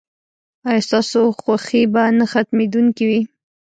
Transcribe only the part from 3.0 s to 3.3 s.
وي؟